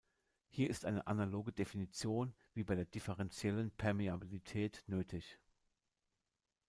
Hier 0.49 0.67
ist 0.67 0.85
eine 0.85 1.05
analoge 1.05 1.51
Definition 1.53 2.33
wie 2.55 2.63
bei 2.63 2.73
der 2.73 2.85
differentiellen 2.85 3.69
Permeabilität 3.69 4.83
nötig. 4.87 5.37